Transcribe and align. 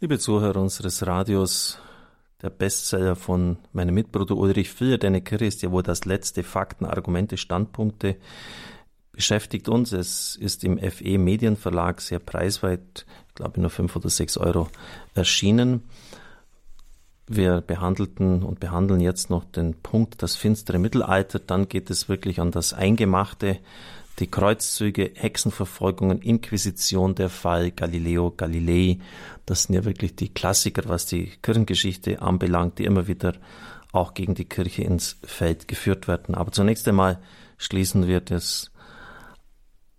Liebe 0.00 0.20
Zuhörer 0.20 0.60
unseres 0.60 1.04
Radios, 1.08 1.80
der 2.40 2.50
Bestseller 2.50 3.16
von 3.16 3.56
meinem 3.72 3.96
Mitbruder 3.96 4.36
Ulrich 4.36 4.70
Filler, 4.70 4.96
Deine 4.96 5.22
Kirche 5.22 5.46
ist 5.46 5.62
ja 5.62 5.72
wohl 5.72 5.82
das 5.82 6.04
letzte 6.04 6.44
Fakten, 6.44 6.84
Argumente, 6.84 7.36
Standpunkte, 7.36 8.14
beschäftigt 9.10 9.68
uns. 9.68 9.90
Es 9.90 10.36
ist 10.36 10.62
im 10.62 10.78
FE 10.78 11.18
Medienverlag 11.18 12.00
sehr 12.00 12.20
preisweit, 12.20 13.06
ich 13.26 13.34
glaube 13.34 13.60
nur 13.60 13.70
fünf 13.70 13.96
oder 13.96 14.08
sechs 14.08 14.38
Euro 14.38 14.68
erschienen. 15.14 15.82
Wir 17.26 17.60
behandelten 17.60 18.44
und 18.44 18.60
behandeln 18.60 19.00
jetzt 19.00 19.30
noch 19.30 19.46
den 19.46 19.74
Punkt 19.74 20.22
das 20.22 20.36
finstere 20.36 20.78
Mittelalter. 20.78 21.40
Dann 21.40 21.68
geht 21.68 21.90
es 21.90 22.08
wirklich 22.08 22.40
an 22.40 22.52
das 22.52 22.72
Eingemachte, 22.72 23.58
die 24.18 24.30
Kreuzzüge, 24.30 25.12
Hexenverfolgungen, 25.14 26.20
Inquisition, 26.20 27.14
der 27.14 27.28
Fall 27.28 27.70
Galileo 27.70 28.32
Galilei. 28.36 28.98
Das 29.46 29.64
sind 29.64 29.74
ja 29.74 29.84
wirklich 29.84 30.16
die 30.16 30.32
Klassiker, 30.32 30.88
was 30.88 31.06
die 31.06 31.30
Kirchengeschichte 31.42 32.20
anbelangt, 32.20 32.78
die 32.78 32.84
immer 32.84 33.06
wieder 33.06 33.34
auch 33.92 34.14
gegen 34.14 34.34
die 34.34 34.44
Kirche 34.44 34.82
ins 34.82 35.18
Feld 35.24 35.68
geführt 35.68 36.08
werden. 36.08 36.34
Aber 36.34 36.52
zunächst 36.52 36.86
einmal 36.88 37.20
schließen 37.56 38.06
wir 38.06 38.20
das 38.20 38.70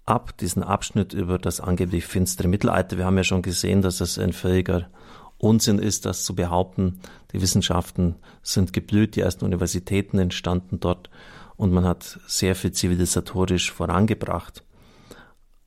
ab, 0.05 0.37
diesen 0.37 0.63
Abschnitt 0.63 1.13
über 1.13 1.37
das 1.37 1.59
angeblich 1.59 2.05
finstere 2.05 2.47
Mittelalter. 2.47 2.97
Wir 2.97 3.05
haben 3.05 3.17
ja 3.17 3.23
schon 3.23 3.41
gesehen, 3.41 3.81
dass 3.81 4.01
es 4.01 4.17
ein 4.17 4.33
völliger 4.33 4.89
Unsinn 5.37 5.79
ist, 5.79 6.05
das 6.05 6.25
zu 6.25 6.35
behaupten. 6.35 6.99
Die 7.31 7.41
Wissenschaften 7.41 8.15
sind 8.41 8.73
geblüht, 8.73 9.15
die 9.15 9.21
ersten 9.21 9.45
Universitäten 9.45 10.19
entstanden 10.19 10.79
dort 10.79 11.09
und 11.59 11.73
man 11.73 11.83
hat 11.83 12.21
sehr 12.25 12.55
viel 12.55 12.71
zivilisatorisch 12.71 13.73
vorangebracht. 13.73 14.63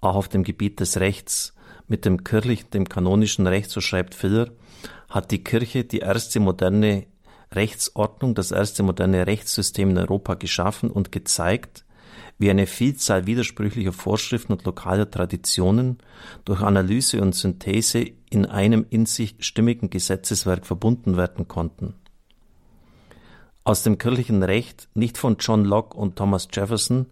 Auch 0.01 0.15
auf 0.15 0.29
dem 0.29 0.43
Gebiet 0.43 0.81
des 0.81 0.99
Rechts 0.99 1.55
mit 1.87 2.07
dem 2.07 2.25
kirchlichen, 2.25 2.71
dem 2.71 2.89
kanonischen 2.89 3.47
Recht, 3.47 3.71
so 3.71 3.83
schreibt 3.83 4.15
Filler, 4.15 4.53
hat 5.11 5.31
die 5.31 5.45
Kirche 5.45 5.85
die 5.85 5.99
erste 5.99 6.41
moderne 6.41 7.07
Rechtsordnung, 7.53 8.35
das 8.35 8.53
erste 8.53 8.83
moderne 8.83 9.27
Rechtssystem 9.27 9.91
in 9.91 9.99
Europa 9.99 10.33
geschaffen 10.33 10.91
und 10.91 11.13
gezeigt, 11.13 11.85
wie 12.39 12.49
eine 12.49 12.67
Vielzahl 12.67 13.27
widersprüchlicher 13.27 13.93
Vorschriften 13.93 14.55
und 14.55 14.65
lokaler 14.65 15.11
Traditionen 15.11 15.99
durch 16.47 16.63
Analyse 16.63 17.21
und 17.21 17.35
Synthese 17.35 18.07
in 18.31 18.47
einem 18.47 18.87
in 18.89 19.05
sich 19.05 19.37
stimmigen 19.41 19.91
Gesetzeswerk 19.91 20.65
verbunden 20.65 21.19
werden 21.19 21.49
konnten. 21.49 21.97
Aus 23.65 23.85
dem 23.85 23.97
kirchlichen 23.97 24.43
Recht, 24.43 24.89
nicht 24.95 25.19
von 25.19 25.37
John 25.39 25.65
Locke 25.65 25.97
und 25.97 26.17
Thomas 26.17 26.49
Jefferson, 26.53 27.07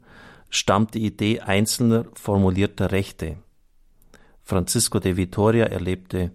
stammt 0.49 0.95
die 0.95 1.07
Idee 1.07 1.41
einzelner 1.41 2.07
formulierter 2.15 2.91
Rechte. 2.91 3.37
Francisco 4.43 4.99
de 4.99 5.17
Vitoria 5.17 5.67
erlebte 5.67 6.33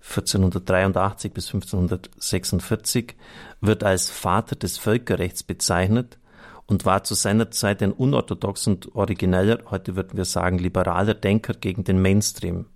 1483 0.00 1.32
bis 1.32 1.54
1546, 1.54 3.14
wird 3.60 3.84
als 3.84 4.10
Vater 4.10 4.56
des 4.56 4.76
Völkerrechts 4.76 5.44
bezeichnet 5.44 6.18
und 6.66 6.84
war 6.84 7.04
zu 7.04 7.14
seiner 7.14 7.52
Zeit 7.52 7.80
ein 7.80 7.92
unorthodox 7.92 8.66
und 8.66 8.94
origineller, 8.96 9.60
heute 9.70 9.94
würden 9.94 10.16
wir 10.16 10.24
sagen 10.24 10.58
liberaler 10.58 11.14
Denker 11.14 11.54
gegen 11.54 11.84
den 11.84 12.02
Mainstream. 12.02 12.66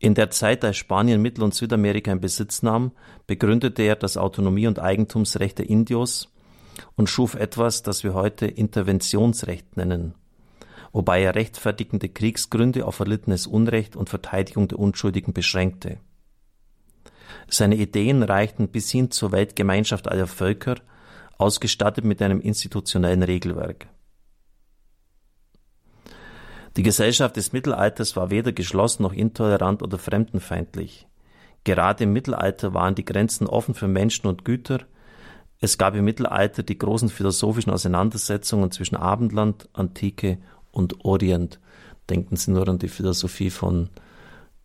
In 0.00 0.14
der 0.14 0.30
Zeit, 0.30 0.64
als 0.64 0.76
Spanien 0.76 1.20
Mittel- 1.20 1.42
und 1.42 1.54
Südamerika 1.54 2.12
in 2.12 2.20
Besitz 2.20 2.62
nahm, 2.62 2.92
begründete 3.26 3.82
er 3.82 3.96
das 3.96 4.16
Autonomie- 4.16 4.68
und 4.68 4.78
Eigentumsrecht 4.78 5.58
der 5.58 5.68
Indios 5.68 6.32
und 6.94 7.08
schuf 7.08 7.34
etwas, 7.34 7.82
das 7.82 8.04
wir 8.04 8.14
heute 8.14 8.46
Interventionsrecht 8.46 9.76
nennen, 9.76 10.14
wobei 10.92 11.22
er 11.22 11.34
rechtfertigende 11.34 12.08
Kriegsgründe 12.08 12.86
auf 12.86 13.00
erlittenes 13.00 13.48
Unrecht 13.48 13.96
und 13.96 14.08
Verteidigung 14.08 14.68
der 14.68 14.78
Unschuldigen 14.78 15.32
beschränkte. 15.32 15.98
Seine 17.48 17.76
Ideen 17.76 18.22
reichten 18.22 18.68
bis 18.68 18.90
hin 18.90 19.10
zur 19.10 19.32
Weltgemeinschaft 19.32 20.06
aller 20.06 20.28
Völker 20.28 20.76
ausgestattet 21.38 22.04
mit 22.04 22.22
einem 22.22 22.40
institutionellen 22.40 23.22
Regelwerk. 23.24 23.88
Die 26.78 26.84
Gesellschaft 26.84 27.34
des 27.34 27.52
Mittelalters 27.52 28.14
war 28.14 28.30
weder 28.30 28.52
geschlossen 28.52 29.02
noch 29.02 29.12
intolerant 29.12 29.82
oder 29.82 29.98
fremdenfeindlich. 29.98 31.08
Gerade 31.64 32.04
im 32.04 32.12
Mittelalter 32.12 32.72
waren 32.72 32.94
die 32.94 33.04
Grenzen 33.04 33.48
offen 33.48 33.74
für 33.74 33.88
Menschen 33.88 34.28
und 34.28 34.44
Güter. 34.44 34.82
Es 35.58 35.76
gab 35.76 35.96
im 35.96 36.04
Mittelalter 36.04 36.62
die 36.62 36.78
großen 36.78 37.08
philosophischen 37.08 37.72
Auseinandersetzungen 37.72 38.70
zwischen 38.70 38.94
Abendland, 38.94 39.68
Antike 39.72 40.38
und 40.70 41.04
Orient. 41.04 41.58
Denken 42.10 42.36
Sie 42.36 42.52
nur 42.52 42.68
an 42.68 42.78
die 42.78 42.86
Philosophie 42.86 43.50
von 43.50 43.88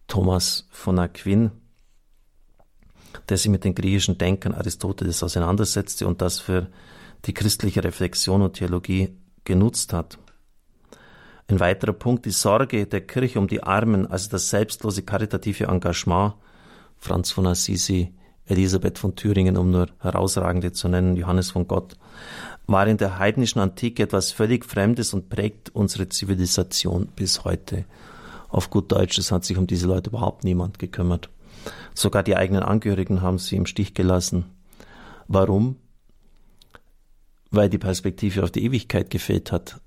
Thomas 0.05 0.67
von 0.69 0.99
Aquin, 0.99 1.49
der 3.27 3.37
sich 3.37 3.49
mit 3.49 3.63
den 3.63 3.73
griechischen 3.73 4.19
Denkern 4.19 4.53
Aristoteles 4.53 5.23
auseinandersetzte 5.23 6.05
und 6.05 6.21
das 6.21 6.39
für 6.39 6.67
die 7.25 7.33
christliche 7.33 7.83
Reflexion 7.83 8.43
und 8.43 8.53
Theologie 8.53 9.17
genutzt 9.45 9.93
hat. 9.93 10.19
Ein 11.47 11.59
weiterer 11.59 11.93
Punkt, 11.93 12.25
die 12.25 12.31
Sorge 12.31 12.85
der 12.85 13.01
Kirche 13.01 13.39
um 13.39 13.47
die 13.47 13.63
Armen, 13.63 14.07
also 14.07 14.29
das 14.29 14.49
selbstlose 14.49 15.03
karitative 15.03 15.65
Engagement. 15.65 16.35
Franz 16.97 17.31
von 17.31 17.47
Assisi, 17.47 18.13
Elisabeth 18.45 18.97
von 18.97 19.15
Thüringen, 19.15 19.57
um 19.57 19.69
nur 19.69 19.87
herausragende 19.99 20.71
zu 20.71 20.87
nennen, 20.87 21.17
Johannes 21.17 21.51
von 21.51 21.67
Gott, 21.67 21.97
war 22.65 22.87
in 22.87 22.97
der 22.97 23.19
heidnischen 23.19 23.59
Antike 23.59 24.03
etwas 24.03 24.31
völlig 24.31 24.65
Fremdes 24.65 25.13
und 25.13 25.29
prägt 25.29 25.69
unsere 25.75 26.07
Zivilisation 26.07 27.07
bis 27.07 27.43
heute. 27.43 27.83
Auf 28.47 28.69
gut 28.69 28.91
Deutsch, 28.91 29.17
es 29.17 29.31
hat 29.31 29.43
sich 29.43 29.57
um 29.57 29.67
diese 29.67 29.87
Leute 29.87 30.11
überhaupt 30.11 30.43
niemand 30.43 30.79
gekümmert. 30.79 31.29
Sogar 31.93 32.23
die 32.23 32.37
eigenen 32.37 32.63
Angehörigen 32.63 33.21
haben 33.21 33.37
sie 33.37 33.55
im 33.55 33.65
Stich 33.65 33.93
gelassen. 33.93 34.45
Warum? 35.27 35.77
Weil 37.51 37.69
die 37.69 37.77
Perspektive 37.77 38.43
auf 38.43 38.51
die 38.51 38.63
Ewigkeit 38.63 39.09
gefehlt 39.09 39.51
hat. 39.51 39.79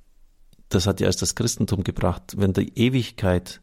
Das 0.68 0.86
hat 0.86 1.00
ja 1.00 1.06
erst 1.06 1.22
das 1.22 1.34
Christentum 1.34 1.84
gebracht. 1.84 2.34
Wenn 2.36 2.52
die 2.52 2.76
Ewigkeit, 2.78 3.60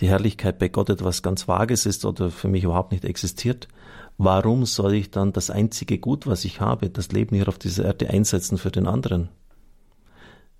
die 0.00 0.08
Herrlichkeit 0.08 0.58
bei 0.58 0.68
Gott 0.68 0.90
etwas 0.90 1.22
ganz 1.22 1.48
Vages 1.48 1.86
ist 1.86 2.04
oder 2.04 2.30
für 2.30 2.48
mich 2.48 2.64
überhaupt 2.64 2.92
nicht 2.92 3.04
existiert, 3.04 3.68
warum 4.16 4.66
soll 4.66 4.94
ich 4.94 5.10
dann 5.10 5.32
das 5.32 5.50
einzige 5.50 5.98
Gut, 5.98 6.26
was 6.26 6.44
ich 6.44 6.60
habe, 6.60 6.90
das 6.90 7.12
Leben 7.12 7.36
hier 7.36 7.48
auf 7.48 7.58
dieser 7.58 7.84
Erde 7.84 8.10
einsetzen 8.10 8.58
für 8.58 8.70
den 8.70 8.86
anderen? 8.86 9.28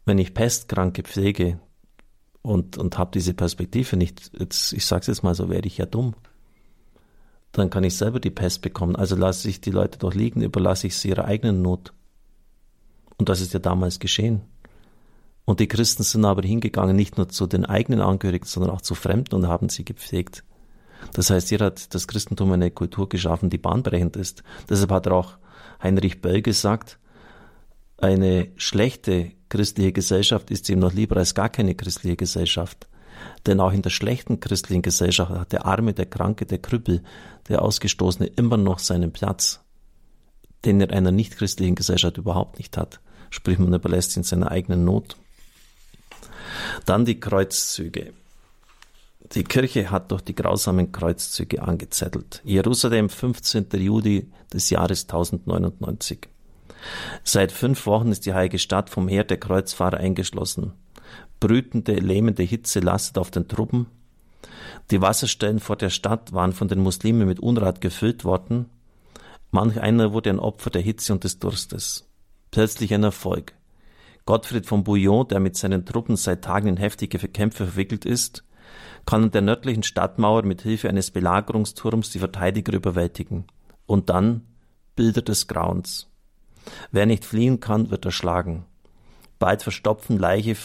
Wenn 0.04 0.18
ich 0.18 0.34
Pestkranke 0.34 1.02
pflege 1.02 1.58
und, 2.42 2.78
und 2.78 2.96
habe 2.98 3.10
diese 3.12 3.34
Perspektive 3.34 3.96
nicht, 3.96 4.30
jetzt, 4.38 4.72
ich 4.72 4.86
sage 4.86 5.00
es 5.02 5.06
jetzt 5.08 5.22
mal 5.22 5.34
so, 5.34 5.50
werde 5.50 5.66
ich 5.68 5.78
ja 5.78 5.86
dumm 5.86 6.14
dann 7.52 7.70
kann 7.70 7.84
ich 7.84 7.96
selber 7.96 8.20
die 8.20 8.30
Pest 8.30 8.62
bekommen. 8.62 8.96
Also 8.96 9.16
lasse 9.16 9.48
ich 9.48 9.60
die 9.60 9.70
Leute 9.70 9.98
doch 9.98 10.14
liegen, 10.14 10.42
überlasse 10.42 10.86
ich 10.86 10.96
sie 10.96 11.08
ihrer 11.08 11.24
eigenen 11.24 11.62
Not. 11.62 11.92
Und 13.16 13.28
das 13.28 13.40
ist 13.40 13.52
ja 13.52 13.58
damals 13.58 13.98
geschehen. 13.98 14.42
Und 15.48 15.60
die 15.60 15.66
Christen 15.66 16.02
sind 16.02 16.26
aber 16.26 16.42
hingegangen, 16.42 16.94
nicht 16.94 17.16
nur 17.16 17.30
zu 17.30 17.46
den 17.46 17.64
eigenen 17.64 18.02
Angehörigen, 18.02 18.44
sondern 18.44 18.70
auch 18.70 18.82
zu 18.82 18.94
Fremden 18.94 19.34
und 19.34 19.48
haben 19.48 19.70
sie 19.70 19.82
gepflegt. 19.82 20.44
Das 21.14 21.30
heißt, 21.30 21.48
hier 21.48 21.60
hat 21.60 21.94
das 21.94 22.06
Christentum 22.06 22.52
eine 22.52 22.70
Kultur 22.70 23.08
geschaffen, 23.08 23.48
die 23.48 23.56
bahnbrechend 23.56 24.14
ist. 24.16 24.42
Deshalb 24.68 24.90
hat 24.90 25.08
auch 25.08 25.38
Heinrich 25.82 26.20
Böll 26.20 26.42
gesagt, 26.42 26.98
eine 27.96 28.48
schlechte 28.56 29.30
christliche 29.48 29.92
Gesellschaft 29.92 30.50
ist 30.50 30.68
ihm 30.68 30.80
noch 30.80 30.92
lieber 30.92 31.16
als 31.16 31.34
gar 31.34 31.48
keine 31.48 31.74
christliche 31.74 32.16
Gesellschaft. 32.16 32.86
Denn 33.46 33.58
auch 33.60 33.72
in 33.72 33.80
der 33.80 33.88
schlechten 33.88 34.40
christlichen 34.40 34.82
Gesellschaft 34.82 35.30
hat 35.30 35.52
der 35.52 35.64
Arme, 35.64 35.94
der 35.94 36.04
Kranke, 36.04 36.44
der 36.44 36.58
Krüppel, 36.58 37.02
der 37.48 37.62
Ausgestoßene 37.62 38.28
immer 38.36 38.58
noch 38.58 38.80
seinen 38.80 39.12
Platz, 39.12 39.60
den 40.66 40.82
er 40.82 40.90
in 40.90 40.94
einer 40.94 41.10
nicht-christlichen 41.10 41.74
Gesellschaft 41.74 42.18
überhaupt 42.18 42.58
nicht 42.58 42.76
hat. 42.76 43.00
Sprich, 43.30 43.58
man 43.58 43.72
überlässt 43.72 44.14
ihn 44.18 44.24
seiner 44.24 44.50
eigenen 44.50 44.84
Not. 44.84 45.16
Dann 46.86 47.04
die 47.04 47.20
Kreuzzüge. 47.20 48.12
Die 49.32 49.44
Kirche 49.44 49.90
hat 49.90 50.10
durch 50.10 50.22
die 50.22 50.34
grausamen 50.34 50.90
Kreuzzüge 50.92 51.62
angezettelt. 51.62 52.40
Jerusalem, 52.44 53.10
15. 53.10 53.66
Juli 53.74 54.30
des 54.52 54.70
Jahres 54.70 55.02
1099. 55.02 56.28
Seit 57.24 57.52
fünf 57.52 57.84
Wochen 57.86 58.10
ist 58.10 58.24
die 58.24 58.32
heilige 58.32 58.58
Stadt 58.58 58.88
vom 58.88 59.08
Heer 59.08 59.24
der 59.24 59.38
Kreuzfahrer 59.38 59.98
eingeschlossen. 59.98 60.72
Brütende, 61.40 61.94
lähmende 61.94 62.42
Hitze 62.42 62.80
lastet 62.80 63.18
auf 63.18 63.30
den 63.30 63.48
Truppen. 63.48 63.86
Die 64.90 65.02
Wasserstellen 65.02 65.60
vor 65.60 65.76
der 65.76 65.90
Stadt 65.90 66.32
waren 66.32 66.52
von 66.52 66.68
den 66.68 66.80
Muslimen 66.80 67.28
mit 67.28 67.40
Unrat 67.40 67.80
gefüllt 67.80 68.24
worden. 68.24 68.66
Manch 69.50 69.80
einer 69.80 70.12
wurde 70.12 70.30
ein 70.30 70.38
Opfer 70.38 70.70
der 70.70 70.82
Hitze 70.82 71.12
und 71.12 71.24
des 71.24 71.38
Durstes. 71.38 72.08
Plötzlich 72.50 72.94
ein 72.94 73.04
Erfolg. 73.04 73.54
Gottfried 74.28 74.66
von 74.66 74.84
Bouillon, 74.84 75.26
der 75.26 75.40
mit 75.40 75.56
seinen 75.56 75.86
Truppen 75.86 76.16
seit 76.16 76.44
Tagen 76.44 76.68
in 76.68 76.76
heftige 76.76 77.16
Kämpfe 77.16 77.64
verwickelt 77.64 78.04
ist, 78.04 78.44
kann 79.06 79.22
an 79.22 79.30
der 79.30 79.40
nördlichen 79.40 79.82
Stadtmauer 79.82 80.42
mit 80.42 80.60
Hilfe 80.60 80.90
eines 80.90 81.10
Belagerungsturms 81.10 82.10
die 82.10 82.18
Verteidiger 82.18 82.74
überwältigen. 82.74 83.46
Und 83.86 84.10
dann 84.10 84.42
Bilder 84.96 85.22
des 85.22 85.46
Grauens. 85.46 86.10
Wer 86.90 87.06
nicht 87.06 87.24
fliehen 87.24 87.60
kann, 87.60 87.90
wird 87.90 88.04
erschlagen. 88.04 88.66
Bald 89.38 89.62
verstopfen 89.62 90.18
Leiche 90.18 90.58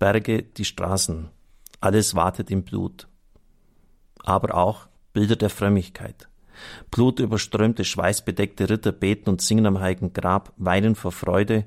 Berge, 0.00 0.42
die 0.42 0.64
Straßen. 0.64 1.28
Alles 1.80 2.16
wartet 2.16 2.50
im 2.50 2.64
Blut. 2.64 3.06
aber 4.24 4.56
auch 4.56 4.88
Bilder 5.12 5.36
der 5.36 5.50
Frömmigkeit. 5.50 6.28
Blutüberströmte, 6.90 7.84
schweißbedeckte 7.84 8.68
Ritter 8.68 8.90
beten 8.90 9.30
und 9.30 9.40
singen 9.40 9.66
am 9.66 9.78
heiligen 9.78 10.12
Grab, 10.12 10.52
weinen 10.56 10.96
vor 10.96 11.12
Freude, 11.12 11.64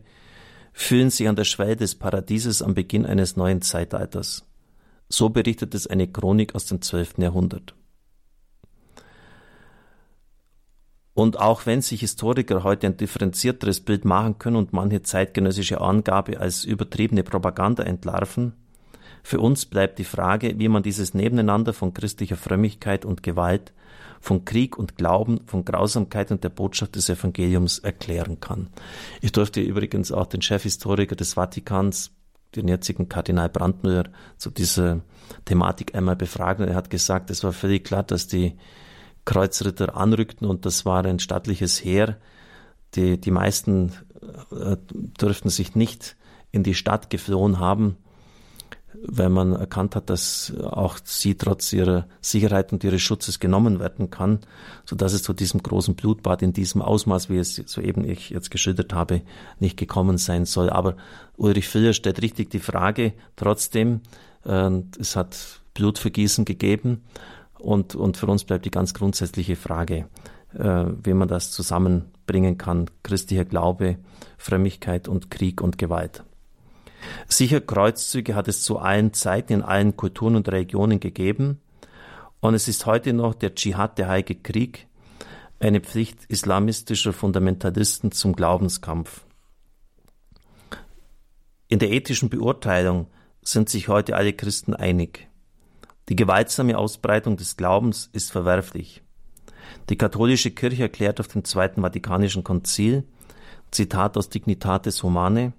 fühlen 0.73 1.09
sich 1.09 1.27
an 1.27 1.35
der 1.35 1.43
Schwelle 1.43 1.75
des 1.75 1.95
Paradieses 1.95 2.61
am 2.61 2.73
Beginn 2.73 3.05
eines 3.05 3.35
neuen 3.35 3.61
Zeitalters. 3.61 4.45
So 5.09 5.29
berichtet 5.29 5.75
es 5.75 5.87
eine 5.87 6.07
Chronik 6.07 6.55
aus 6.55 6.65
dem 6.65 6.81
12. 6.81 7.17
Jahrhundert. 7.17 7.75
Und 11.13 11.39
auch 11.39 11.65
wenn 11.65 11.81
sich 11.81 11.99
Historiker 11.99 12.63
heute 12.63 12.87
ein 12.87 12.97
differenzierteres 12.97 13.81
Bild 13.81 14.05
machen 14.05 14.37
können 14.39 14.55
und 14.55 14.71
manche 14.71 15.01
zeitgenössische 15.01 15.81
Angabe 15.81 16.39
als 16.39 16.63
übertriebene 16.63 17.23
Propaganda 17.23 17.83
entlarven, 17.83 18.53
für 19.23 19.39
uns 19.39 19.65
bleibt 19.65 19.99
die 19.99 20.03
Frage, 20.03 20.57
wie 20.57 20.67
man 20.67 20.83
dieses 20.83 21.13
Nebeneinander 21.13 21.73
von 21.73 21.93
christlicher 21.93 22.37
Frömmigkeit 22.37 23.05
und 23.05 23.23
Gewalt, 23.23 23.73
von 24.19 24.45
Krieg 24.45 24.77
und 24.77 24.97
Glauben, 24.97 25.41
von 25.47 25.65
Grausamkeit 25.65 26.31
und 26.31 26.43
der 26.43 26.49
Botschaft 26.49 26.95
des 26.95 27.09
Evangeliums 27.09 27.79
erklären 27.79 28.39
kann. 28.39 28.69
Ich 29.21 29.31
durfte 29.31 29.61
übrigens 29.61 30.11
auch 30.11 30.27
den 30.27 30.41
Chefhistoriker 30.41 31.15
des 31.15 31.33
Vatikans, 31.33 32.11
den 32.55 32.67
jetzigen 32.67 33.09
Kardinal 33.09 33.49
Brandmüller, 33.49 34.09
zu 34.37 34.51
dieser 34.51 35.01
Thematik 35.45 35.95
einmal 35.95 36.15
befragen. 36.15 36.67
Er 36.67 36.75
hat 36.75 36.89
gesagt, 36.89 37.31
es 37.31 37.43
war 37.43 37.51
völlig 37.51 37.83
klar, 37.83 38.03
dass 38.03 38.27
die 38.27 38.57
Kreuzritter 39.25 39.95
anrückten 39.95 40.47
und 40.47 40.65
das 40.65 40.85
war 40.85 41.05
ein 41.05 41.19
stattliches 41.19 41.83
Heer. 41.83 42.17
Die, 42.95 43.19
die 43.19 43.31
meisten 43.31 43.93
äh, 44.51 44.77
dürften 44.89 45.49
sich 45.49 45.75
nicht 45.75 46.15
in 46.51 46.63
die 46.63 46.75
Stadt 46.75 47.09
geflohen 47.09 47.59
haben, 47.59 47.97
weil 49.03 49.29
man 49.29 49.53
erkannt 49.53 49.95
hat, 49.95 50.09
dass 50.09 50.53
auch 50.61 50.97
sie 51.03 51.35
trotz 51.35 51.73
ihrer 51.73 52.07
Sicherheit 52.21 52.71
und 52.71 52.83
ihres 52.83 53.01
Schutzes 53.01 53.39
genommen 53.39 53.79
werden 53.79 54.09
kann, 54.09 54.39
so 54.85 54.95
dass 54.95 55.13
es 55.13 55.23
zu 55.23 55.33
diesem 55.33 55.63
großen 55.63 55.95
Blutbad 55.95 56.41
in 56.41 56.53
diesem 56.53 56.81
Ausmaß, 56.81 57.29
wie 57.29 57.37
es 57.37 57.55
soeben 57.55 58.07
ich 58.07 58.29
jetzt 58.29 58.51
geschildert 58.51 58.93
habe, 58.93 59.21
nicht 59.59 59.77
gekommen 59.77 60.17
sein 60.17 60.45
soll. 60.45 60.69
Aber 60.69 60.95
Ulrich 61.37 61.67
Filler 61.67 61.93
stellt 61.93 62.21
richtig 62.21 62.49
die 62.51 62.59
Frage 62.59 63.13
trotzdem, 63.35 64.01
äh, 64.45 64.69
es 64.99 65.15
hat 65.15 65.61
Blutvergießen 65.73 66.45
gegeben 66.45 67.03
und, 67.57 67.95
und 67.95 68.17
für 68.17 68.27
uns 68.27 68.43
bleibt 68.43 68.65
die 68.65 68.71
ganz 68.71 68.93
grundsätzliche 68.93 69.55
Frage, 69.55 70.07
äh, 70.53 70.85
wie 71.03 71.13
man 71.13 71.27
das 71.27 71.51
zusammenbringen 71.51 72.57
kann, 72.57 72.89
christlicher 73.03 73.45
Glaube, 73.45 73.97
Frömmigkeit 74.37 75.07
und 75.07 75.31
Krieg 75.31 75.61
und 75.61 75.77
Gewalt. 75.77 76.23
Sicher, 77.27 77.61
Kreuzzüge 77.61 78.35
hat 78.35 78.47
es 78.47 78.63
zu 78.63 78.79
allen 78.79 79.13
Zeiten 79.13 79.53
in 79.53 79.61
allen 79.61 79.95
Kulturen 79.95 80.35
und 80.35 80.49
Regionen 80.49 80.99
gegeben. 80.99 81.61
Und 82.39 82.53
es 82.53 82.67
ist 82.67 82.85
heute 82.85 83.13
noch 83.13 83.33
der 83.33 83.55
Dschihad, 83.55 83.97
der 83.97 84.07
Heilige 84.07 84.35
Krieg, 84.35 84.87
eine 85.59 85.79
Pflicht 85.79 86.25
islamistischer 86.27 87.13
Fundamentalisten 87.13 88.11
zum 88.11 88.35
Glaubenskampf. 88.35 89.25
In 91.67 91.79
der 91.79 91.91
ethischen 91.91 92.29
Beurteilung 92.29 93.07
sind 93.41 93.69
sich 93.69 93.87
heute 93.87 94.15
alle 94.15 94.33
Christen 94.33 94.73
einig. 94.73 95.29
Die 96.09 96.15
gewaltsame 96.15 96.77
Ausbreitung 96.77 97.37
des 97.37 97.57
Glaubens 97.57 98.09
ist 98.11 98.31
verwerflich. 98.31 99.03
Die 99.89 99.97
katholische 99.97 100.51
Kirche 100.51 100.83
erklärt 100.83 101.19
auf 101.19 101.27
dem 101.27 101.45
Zweiten 101.45 101.81
Vatikanischen 101.81 102.43
Konzil, 102.43 103.05
Zitat 103.71 104.17
aus 104.17 104.29
Dignitatis 104.29 105.01
Humanae, 105.03 105.53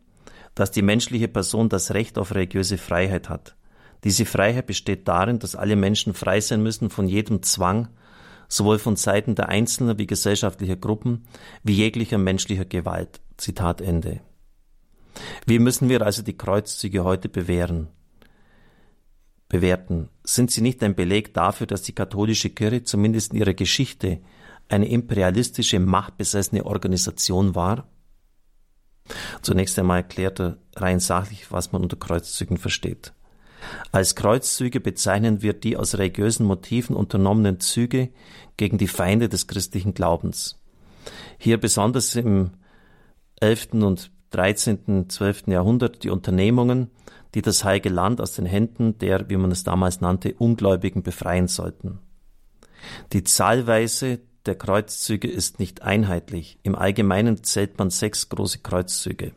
dass 0.54 0.70
die 0.70 0.82
menschliche 0.82 1.28
Person 1.28 1.68
das 1.68 1.92
Recht 1.92 2.18
auf 2.18 2.34
religiöse 2.34 2.78
Freiheit 2.78 3.28
hat. 3.28 3.56
Diese 4.04 4.26
Freiheit 4.26 4.66
besteht 4.66 5.06
darin, 5.08 5.38
dass 5.38 5.54
alle 5.54 5.76
Menschen 5.76 6.14
frei 6.14 6.40
sein 6.40 6.62
müssen 6.62 6.90
von 6.90 7.08
jedem 7.08 7.42
Zwang, 7.42 7.88
sowohl 8.48 8.78
von 8.78 8.96
Seiten 8.96 9.34
der 9.34 9.48
Einzelnen 9.48 9.98
wie 9.98 10.06
gesellschaftlicher 10.06 10.76
Gruppen, 10.76 11.24
wie 11.62 11.74
jeglicher 11.74 12.18
menschlicher 12.18 12.64
Gewalt. 12.64 13.20
Zitat 13.36 13.80
Ende. 13.80 14.20
Wie 15.46 15.58
müssen 15.58 15.88
wir 15.88 16.02
also 16.02 16.22
die 16.22 16.36
Kreuzzüge 16.36 17.04
heute 17.04 17.28
bewähren? 17.28 17.88
Bewerten? 19.48 20.08
Sind 20.24 20.50
sie 20.50 20.62
nicht 20.62 20.82
ein 20.82 20.94
Beleg 20.94 21.34
dafür, 21.34 21.66
dass 21.66 21.82
die 21.82 21.94
katholische 21.94 22.50
Kirche 22.50 22.84
zumindest 22.84 23.32
in 23.32 23.40
ihrer 23.40 23.54
Geschichte 23.54 24.20
eine 24.68 24.88
imperialistische, 24.88 25.78
machtbesessene 25.78 26.64
Organisation 26.64 27.54
war? 27.54 27.86
Zunächst 29.42 29.78
einmal 29.78 29.98
erklärt 29.98 30.40
er 30.40 30.58
rein 30.76 31.00
sachlich, 31.00 31.50
was 31.50 31.72
man 31.72 31.82
unter 31.82 31.96
Kreuzzügen 31.96 32.56
versteht. 32.56 33.12
Als 33.92 34.14
Kreuzzüge 34.14 34.80
bezeichnen 34.80 35.42
wir 35.42 35.52
die 35.52 35.76
aus 35.76 35.96
religiösen 35.96 36.46
Motiven 36.46 36.96
unternommenen 36.96 37.60
Züge 37.60 38.10
gegen 38.56 38.78
die 38.78 38.88
Feinde 38.88 39.28
des 39.28 39.46
christlichen 39.46 39.94
Glaubens. 39.94 40.60
Hier 41.38 41.58
besonders 41.58 42.14
im 42.16 42.50
11. 43.40 43.68
und 43.74 44.10
13., 44.30 45.08
12. 45.08 45.48
Jahrhundert 45.48 46.04
die 46.04 46.10
Unternehmungen, 46.10 46.90
die 47.34 47.42
das 47.42 47.64
heilige 47.64 47.88
Land 47.88 48.20
aus 48.20 48.34
den 48.34 48.46
Händen 48.46 48.98
der, 48.98 49.28
wie 49.28 49.36
man 49.36 49.50
es 49.50 49.64
damals 49.64 50.00
nannte, 50.00 50.34
Ungläubigen 50.34 51.02
befreien 51.02 51.48
sollten. 51.48 51.98
Die 53.12 53.24
Zahlweise 53.24 54.20
der 54.46 54.56
Kreuzzüge 54.56 55.28
ist 55.28 55.58
nicht 55.58 55.82
einheitlich. 55.82 56.58
Im 56.62 56.74
Allgemeinen 56.74 57.44
zählt 57.44 57.78
man 57.78 57.90
sechs 57.90 58.28
große 58.28 58.58
Kreuzzüge. 58.58 59.32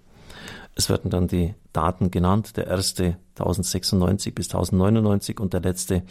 Es 0.75 0.89
werden 0.89 1.11
dann 1.11 1.27
die 1.27 1.53
Daten 1.73 2.11
genannt. 2.11 2.57
Der 2.57 2.67
erste 2.67 3.17
1096 3.37 4.33
bis 4.33 4.47
1099 4.47 5.39
und 5.39 5.53
der 5.53 5.61
letzte 5.61 6.03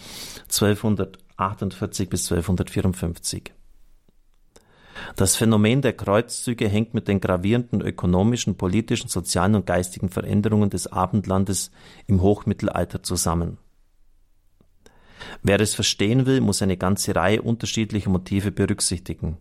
1248 0.45 2.09
bis 2.09 2.31
1254. 2.31 3.53
Das 5.17 5.37
Phänomen 5.37 5.83
der 5.83 5.93
Kreuzzüge 5.93 6.69
hängt 6.69 6.95
mit 6.95 7.09
den 7.09 7.21
gravierenden 7.21 7.81
ökonomischen, 7.81 8.57
politischen, 8.57 9.09
sozialen 9.09 9.57
und 9.57 9.67
geistigen 9.67 10.09
Veränderungen 10.09 10.71
des 10.71 10.87
Abendlandes 10.87 11.73
im 12.07 12.23
Hochmittelalter 12.23 13.03
zusammen. 13.03 13.59
Wer 15.47 15.61
es 15.61 15.75
verstehen 15.75 16.25
will, 16.25 16.41
muss 16.41 16.63
eine 16.63 16.79
ganze 16.79 17.15
Reihe 17.15 17.43
unterschiedlicher 17.43 18.09
Motive 18.09 18.51
berücksichtigen. 18.51 19.37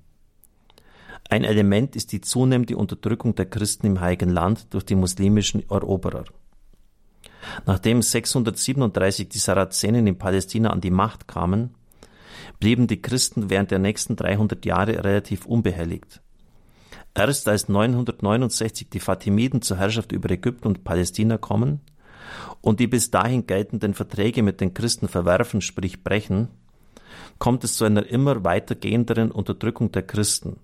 Ein 1.30 1.46
Element 1.46 1.96
ist 1.96 2.12
die 2.12 2.20
zunehmende 2.20 2.76
Unterdrückung 2.76 3.36
der 3.36 3.46
Christen 3.46 3.88
im 3.88 4.02
Heiligen 4.02 4.30
Land 4.30 4.74
durch 4.74 4.84
die 4.84 4.96
muslimischen 4.96 5.64
Eroberer. 5.70 6.26
Nachdem 7.66 8.02
637 8.02 9.30
die 9.30 9.38
Sarazenen 9.38 10.06
in 10.06 10.18
Palästina 10.18 10.72
an 10.72 10.82
die 10.82 10.92
Macht 10.92 11.26
kamen, 11.26 11.74
blieben 12.60 12.88
die 12.88 13.02
Christen 13.02 13.50
während 13.50 13.72
der 13.72 13.80
nächsten 13.80 14.18
300 14.18 14.66
Jahre 14.66 15.06
relativ 15.06 15.46
unbehelligt. 15.46 16.22
Erst 17.16 17.48
als 17.48 17.70
969 17.70 18.90
die 18.90 19.00
Fatimiden 19.00 19.62
zur 19.62 19.78
Herrschaft 19.78 20.12
über 20.12 20.30
Ägypten 20.30 20.68
und 20.68 20.84
Palästina 20.84 21.38
kommen 21.38 21.80
und 22.62 22.80
die 22.80 22.88
bis 22.88 23.12
dahin 23.12 23.48
geltenden 23.48 23.94
Verträge 23.94 24.44
mit 24.44 24.62
den 24.62 24.74
Christen 24.74 25.08
verwerfen, 25.08 25.62
sprich 25.62 26.04
brechen, 26.04 26.50
kommt 27.40 27.64
es 27.64 27.76
zu 27.76 27.86
einer 27.86 28.06
immer 28.06 28.44
weitergehenderen 28.44 29.32
Unterdrückung 29.32 29.92
der 29.92 30.04
Christen, 30.04 30.58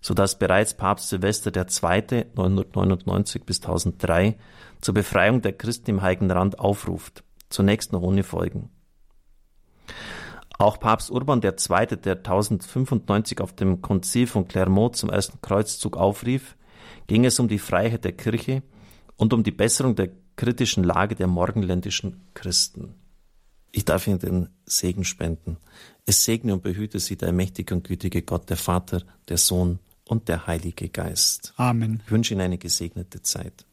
so 0.00 0.14
dass 0.14 0.38
bereits 0.38 0.74
Papst 0.74 1.08
Silvester 1.08 1.50
II. 1.54 2.26
999 2.34 3.44
bis 3.44 3.60
1003 3.60 4.36
zur 4.80 4.94
Befreiung 4.94 5.42
der 5.42 5.52
Christen 5.52 5.90
im 5.90 6.02
Heiligen 6.02 6.30
Rand 6.30 6.58
aufruft, 6.58 7.24
zunächst 7.48 7.92
noch 7.92 8.02
ohne 8.02 8.24
Folgen. 8.24 8.70
Auch 10.58 10.78
Papst 10.78 11.10
Urban 11.10 11.42
II., 11.42 11.96
der 11.96 12.16
1095 12.16 13.40
auf 13.40 13.52
dem 13.52 13.82
Konzil 13.82 14.26
von 14.26 14.46
Clermont 14.46 14.96
zum 14.96 15.10
ersten 15.10 15.40
Kreuzzug 15.40 15.96
aufrief, 15.96 16.56
ging 17.06 17.24
es 17.24 17.40
um 17.40 17.48
die 17.48 17.58
Freiheit 17.58 18.04
der 18.04 18.12
Kirche 18.12 18.62
und 19.16 19.32
um 19.32 19.42
die 19.42 19.50
Besserung 19.50 19.96
der 19.96 20.10
kritischen 20.36 20.84
Lage 20.84 21.14
der 21.14 21.26
morgenländischen 21.26 22.20
Christen. 22.34 22.94
Ich 23.70 23.84
darf 23.84 24.06
Ihnen 24.06 24.18
den 24.18 24.48
Segen 24.66 25.04
spenden. 25.04 25.56
Es 26.04 26.24
segne 26.24 26.52
und 26.52 26.62
behüte 26.62 27.00
Sie 27.00 27.16
der 27.16 27.32
mächtige 27.32 27.74
und 27.74 27.84
gütige 27.84 28.22
Gott, 28.22 28.50
der 28.50 28.56
Vater, 28.56 29.02
der 29.28 29.38
Sohn 29.38 29.78
und 30.06 30.28
der 30.28 30.46
Heilige 30.46 30.88
Geist. 30.88 31.54
Amen. 31.56 32.02
Ich 32.04 32.10
wünsche 32.10 32.34
Ihnen 32.34 32.42
eine 32.42 32.58
gesegnete 32.58 33.22
Zeit. 33.22 33.64